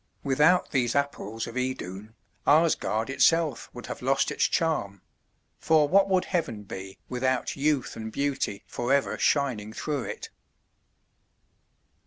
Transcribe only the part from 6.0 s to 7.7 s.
would heaven be without